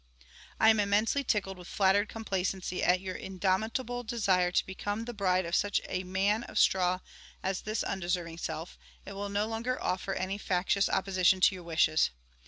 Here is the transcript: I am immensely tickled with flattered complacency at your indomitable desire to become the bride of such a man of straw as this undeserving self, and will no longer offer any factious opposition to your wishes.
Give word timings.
I 0.59 0.69
am 0.71 0.79
immensely 0.79 1.23
tickled 1.23 1.59
with 1.59 1.67
flattered 1.67 2.09
complacency 2.09 2.81
at 2.83 3.01
your 3.01 3.13
indomitable 3.13 4.01
desire 4.01 4.49
to 4.51 4.65
become 4.65 5.05
the 5.05 5.13
bride 5.13 5.45
of 5.45 5.53
such 5.53 5.79
a 5.87 6.03
man 6.03 6.41
of 6.45 6.57
straw 6.57 7.01
as 7.43 7.61
this 7.61 7.83
undeserving 7.83 8.39
self, 8.39 8.79
and 9.05 9.15
will 9.15 9.29
no 9.29 9.45
longer 9.45 9.79
offer 9.79 10.15
any 10.15 10.39
factious 10.39 10.89
opposition 10.89 11.39
to 11.41 11.53
your 11.53 11.63
wishes. 11.63 12.09